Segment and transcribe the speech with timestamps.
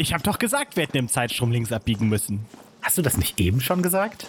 [0.00, 2.46] Ich hab doch gesagt, wir hätten im Zeitstrom links abbiegen müssen.
[2.80, 4.28] Hast du das nicht eben schon gesagt?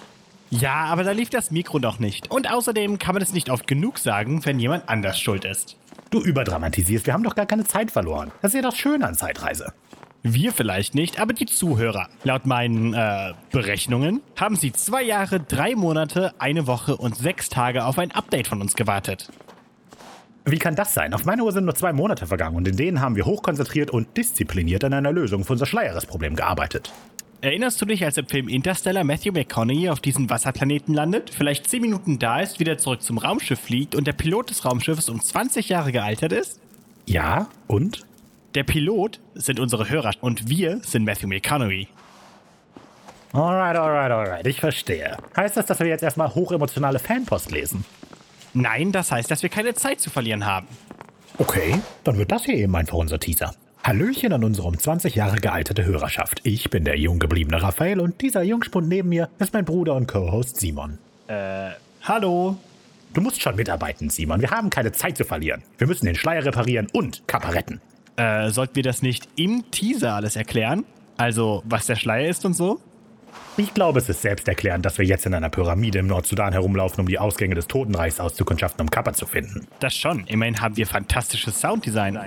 [0.49, 2.29] Ja, aber da lief das Mikro noch nicht.
[2.29, 5.78] Und außerdem kann man es nicht oft genug sagen, wenn jemand anders schuld ist.
[6.10, 8.34] Du überdramatisierst, wir haben doch gar keine Zeit verloren.
[8.42, 9.71] Das ist ja das Schöne an Zeitreise.
[10.24, 12.10] Wir vielleicht nicht, aber die Zuhörer.
[12.26, 17.85] Laut meinen äh, Berechnungen haben sie zwei Jahre, drei Monate, eine Woche und sechs Tage
[17.85, 19.30] auf ein Update von uns gewartet.
[20.45, 21.13] Wie kann das sein?
[21.13, 24.17] Auf meine Uhr sind nur zwei Monate vergangen und in denen haben wir hochkonzentriert und
[24.17, 26.91] diszipliniert an einer Lösung für unser Schleieres-Problem gearbeitet.
[27.41, 31.81] Erinnerst du dich, als im Film Interstellar Matthew McConaughey auf diesem Wasserplaneten landet, vielleicht 10
[31.81, 35.69] Minuten da ist, wieder zurück zum Raumschiff fliegt und der Pilot des Raumschiffes um 20
[35.69, 36.59] Jahre gealtert ist?
[37.05, 38.05] Ja, und?
[38.53, 41.88] Der Pilot sind unsere Hörer und wir sind Matthew McConaughey.
[43.33, 45.17] Alright, alright, alright, ich verstehe.
[45.35, 47.85] Heißt das, dass wir jetzt erstmal hochemotionale Fanpost lesen?
[48.53, 50.67] Nein, das heißt, dass wir keine Zeit zu verlieren haben.
[51.37, 53.53] Okay, dann wird das hier eben einfach unser Teaser.
[53.83, 56.41] Hallöchen an unsere um 20 Jahre gealterte Hörerschaft.
[56.43, 60.08] Ich bin der jung gebliebene Raphael und dieser Jungspund neben mir ist mein Bruder und
[60.08, 60.99] Co-Host Simon.
[61.27, 61.71] Äh,
[62.03, 62.58] hallo?
[63.13, 64.39] Du musst schon mitarbeiten, Simon.
[64.41, 65.63] Wir haben keine Zeit zu verlieren.
[65.77, 67.81] Wir müssen den Schleier reparieren und Kappa retten.
[68.17, 70.86] Äh, sollten wir das nicht im Teaser alles erklären?
[71.17, 72.80] Also, was der Schleier ist und so?
[73.57, 77.07] Ich glaube, es ist selbsterklärend, dass wir jetzt in einer Pyramide im Nordsudan herumlaufen, um
[77.07, 79.67] die Ausgänge des Totenreichs auszukundschaften, um Kappa zu finden.
[79.79, 80.25] Das schon.
[80.27, 82.19] Immerhin haben wir fantastisches Sounddesign.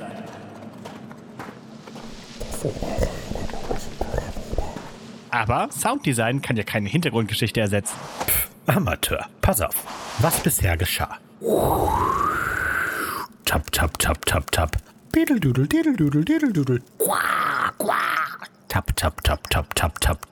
[5.31, 7.97] Aber Sounddesign kann ja keine Hintergrundgeschichte ersetzen.
[8.27, 9.27] Pff, Amateur.
[9.41, 9.75] Pass auf.
[10.21, 11.19] Was bisher geschah.
[13.45, 14.77] Tap, tap, tap, tap, tap.
[15.15, 16.83] Diddledudel, diddledudel, diddledudel.
[16.99, 18.51] Quack, quack.
[18.69, 20.27] Tap, tap, tap, tap, tap, tap.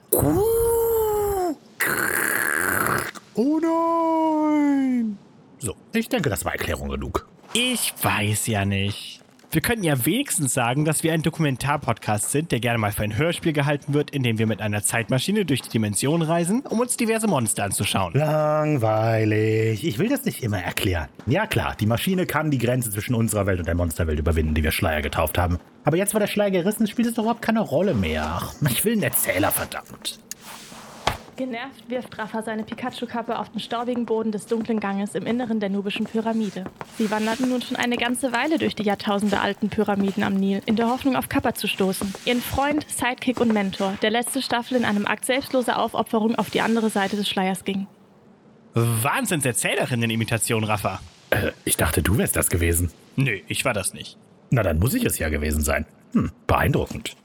[3.35, 5.17] Oh nein!
[5.57, 7.27] So, ich denke, das war Erklärung genug.
[7.53, 9.21] Ich weiß ja nicht.
[9.49, 13.15] Wir könnten ja wenigstens sagen, dass wir ein Dokumentarpodcast sind, der gerne mal für ein
[13.15, 16.97] Hörspiel gehalten wird, in dem wir mit einer Zeitmaschine durch die Dimension reisen, um uns
[16.97, 18.13] diverse Monster anzuschauen.
[18.13, 19.83] Langweilig.
[19.83, 21.07] Ich will das nicht immer erklären.
[21.27, 24.63] Ja klar, die Maschine kann die Grenze zwischen unserer Welt und der Monsterwelt überwinden, die
[24.63, 25.59] wir Schleier getauft haben.
[25.83, 28.25] Aber jetzt, wo der Schleier gerissen ist, spielt es doch überhaupt keine Rolle mehr.
[28.25, 30.19] Ach, ich will einen Erzähler, verdammt.
[31.35, 35.69] Genervt wirft Rafa seine Pikachu-Kappe auf den staubigen Boden des dunklen Ganges im Inneren der
[35.69, 36.65] nubischen Pyramide.
[36.97, 40.89] Sie wanderten nun schon eine ganze Weile durch die jahrtausendealten Pyramiden am Nil, in der
[40.89, 42.13] Hoffnung auf Kappa zu stoßen.
[42.25, 46.61] Ihren Freund, Sidekick und Mentor, der letzte Staffel in einem Akt selbstloser Aufopferung auf die
[46.61, 47.87] andere Seite des Schleiers ging.
[48.73, 50.99] Wahnsinnserzählerinnen-Imitation, Rafa.
[51.29, 52.91] Äh, ich dachte, du wärst das gewesen.
[53.15, 54.17] Nö, ich war das nicht.
[54.49, 55.85] Na, dann muss ich es ja gewesen sein.
[56.13, 57.15] Hm, beeindruckend.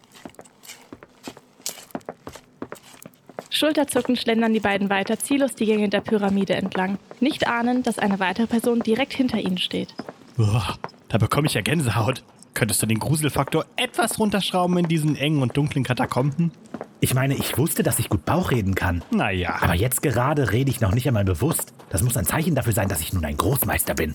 [3.59, 8.21] Schulterzuckend schlendern die beiden weiter ziellos die Gänge der Pyramide entlang, nicht ahnen, dass eine
[8.21, 9.93] weitere Person direkt hinter ihnen steht.
[10.39, 12.23] Uah, da bekomme ich ja Gänsehaut.
[12.55, 16.53] Könntest du den Gruselfaktor etwas runterschrauben in diesen engen und dunklen Katakomben?
[17.01, 19.03] Ich meine, ich wusste, dass ich gut Bauch reden kann.
[19.11, 19.59] Naja.
[19.61, 21.75] Aber jetzt gerade rede ich noch nicht einmal bewusst.
[21.91, 24.15] Das muss ein Zeichen dafür sein, dass ich nun ein Großmeister bin.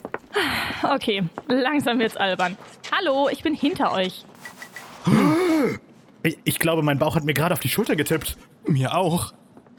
[0.83, 2.57] Okay, langsam wird's albern.
[2.93, 4.23] Hallo, ich bin hinter euch.
[6.23, 8.37] Ich, ich glaube, mein Bauch hat mir gerade auf die Schulter getippt.
[8.65, 9.33] Mir auch.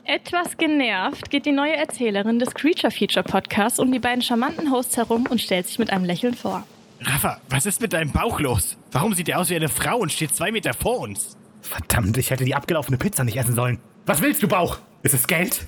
[0.04, 4.98] Etwas genervt geht die neue Erzählerin des Creature Feature Podcasts um die beiden charmanten Hosts
[4.98, 6.66] herum und stellt sich mit einem Lächeln vor.
[7.00, 8.76] Rafa, was ist mit deinem Bauch los?
[8.92, 11.38] Warum sieht er aus wie eine Frau und steht zwei Meter vor uns?
[11.62, 13.78] Verdammt, ich hätte die abgelaufene Pizza nicht essen sollen.
[14.04, 14.78] Was willst du, Bauch?
[15.02, 15.66] Ist es Geld?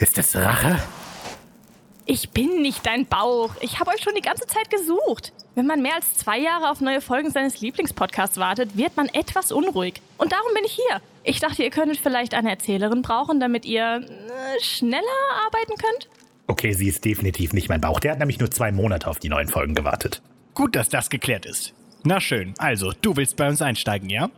[0.00, 0.80] Ist es Rache?
[2.08, 3.50] Ich bin nicht dein Bauch.
[3.60, 5.32] Ich habe euch schon die ganze Zeit gesucht.
[5.56, 9.50] Wenn man mehr als zwei Jahre auf neue Folgen seines Lieblingspodcasts wartet, wird man etwas
[9.50, 9.94] unruhig.
[10.16, 11.00] Und darum bin ich hier.
[11.24, 15.02] Ich dachte, ihr könntet vielleicht eine Erzählerin brauchen, damit ihr äh, schneller
[15.44, 16.08] arbeiten könnt.
[16.46, 17.98] Okay, sie ist definitiv nicht mein Bauch.
[17.98, 20.22] Der hat nämlich nur zwei Monate auf die neuen Folgen gewartet.
[20.54, 21.74] Gut, dass das geklärt ist.
[22.04, 24.30] Na schön, also, du willst bei uns einsteigen, ja?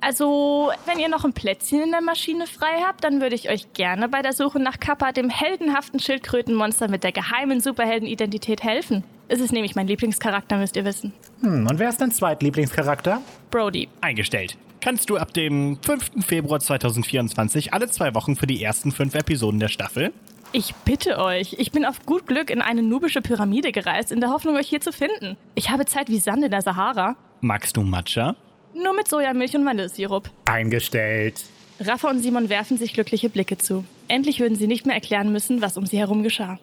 [0.00, 3.72] Also, wenn ihr noch ein Plätzchen in der Maschine frei habt, dann würde ich euch
[3.74, 9.04] gerne bei der Suche nach Kappa, dem heldenhaften Schildkrötenmonster mit der geheimen Superheldenidentität, helfen.
[9.28, 11.12] Es ist nämlich mein Lieblingscharakter, müsst ihr wissen.
[11.42, 13.20] Hm, und wer ist dein Zweitlieblingscharakter?
[13.50, 13.88] Brody.
[14.00, 14.56] Eingestellt.
[14.80, 16.24] Kannst du ab dem 5.
[16.26, 20.12] Februar 2024 alle zwei Wochen für die ersten fünf Episoden der Staffel?
[20.52, 24.30] Ich bitte euch, ich bin auf gut Glück in eine nubische Pyramide gereist, in der
[24.30, 25.36] Hoffnung, euch hier zu finden.
[25.54, 27.14] Ich habe Zeit wie Sand in der Sahara.
[27.40, 28.34] Magst du Matcha?
[28.74, 30.30] Nur mit Sojamilch und Vanillesirup.
[30.46, 31.44] Eingestellt.
[31.80, 33.84] Rafa und Simon werfen sich glückliche Blicke zu.
[34.08, 36.58] Endlich würden sie nicht mehr erklären müssen, was um sie herum geschah.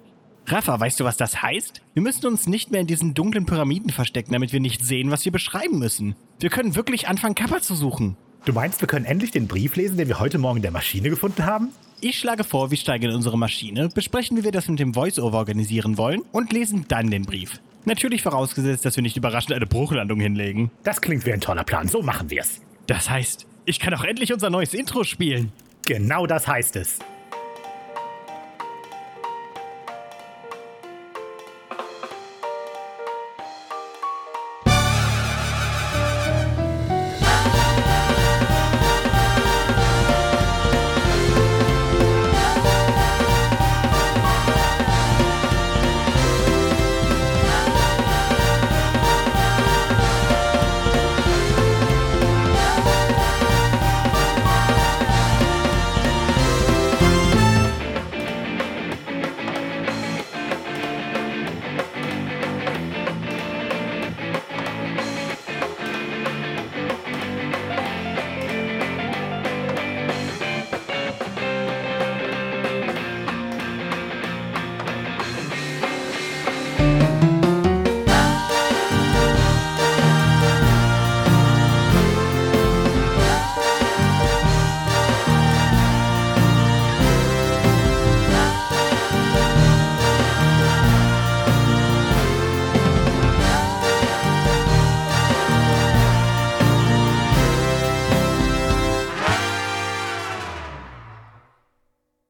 [0.46, 1.82] Rafa, weißt du, was das heißt?
[1.94, 5.26] Wir müssen uns nicht mehr in diesen dunklen Pyramiden verstecken, damit wir nicht sehen, was
[5.26, 6.16] wir beschreiben müssen.
[6.40, 8.16] Wir können wirklich anfangen, Kappa zu suchen.
[8.46, 11.10] Du meinst, wir können endlich den Brief lesen, den wir heute Morgen in der Maschine
[11.10, 11.74] gefunden haben?
[12.00, 15.38] Ich schlage vor, wir steigen in unsere Maschine, besprechen, wie wir das mit dem Voice-Over
[15.38, 17.60] organisieren wollen und lesen dann den Brief.
[17.86, 20.72] Natürlich vorausgesetzt, dass wir nicht überraschend eine Bruchlandung hinlegen.
[20.84, 21.88] Das klingt wie ein toller Plan.
[21.88, 22.62] So machen wir's.
[22.88, 25.52] Das heißt, Ich kann auch endlich unser neues Intro spielen.
[25.86, 27.00] Genau das heißt es.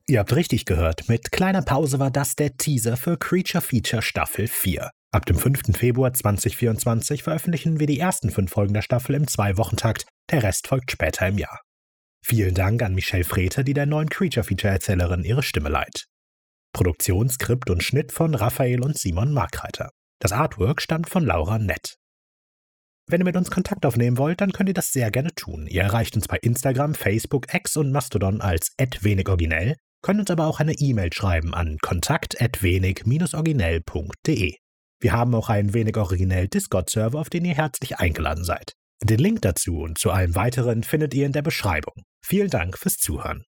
[0.09, 1.09] Ihr habt richtig gehört.
[1.09, 4.89] Mit kleiner Pause war das der Teaser für Creature Feature Staffel 4.
[5.11, 5.77] Ab dem 5.
[5.77, 10.05] Februar 2024 veröffentlichen wir die ersten fünf Folgen der Staffel im Zwei-Wochen-Takt.
[10.31, 11.59] Der Rest folgt später im Jahr.
[12.25, 16.05] Vielen Dank an Michelle Freter, die der neuen Creature Feature Erzählerin ihre Stimme leiht.
[16.71, 19.91] Produktion, Skript und Schnitt von Raphael und Simon Markreiter.
[20.21, 21.97] Das Artwork stammt von Laura Nett.
[23.09, 25.67] Wenn ihr mit uns Kontakt aufnehmen wollt, dann könnt ihr das sehr gerne tun.
[25.67, 30.59] Ihr erreicht uns bei Instagram, Facebook, X und Mastodon als @wenigoriginell könnt uns aber auch
[30.59, 34.55] eine E-Mail schreiben an kontakt@wenig-originell.de.
[34.99, 38.73] Wir haben auch einen wenig originell Discord-Server, auf den ihr herzlich eingeladen seid.
[39.03, 42.03] Den Link dazu und zu allem weiteren findet ihr in der Beschreibung.
[42.25, 43.43] Vielen Dank fürs Zuhören.